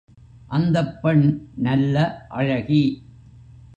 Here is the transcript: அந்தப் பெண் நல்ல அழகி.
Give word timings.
அந்தப் 0.47 1.01
பெண் 1.01 1.47
நல்ல 1.55 2.25
அழகி. 2.29 2.83